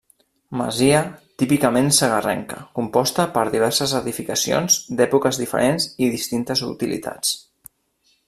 [0.59, 0.99] Masia
[1.41, 7.37] típicament segarrenca composta per diverses edificacions d'èpoques diferents i distintes utilitats.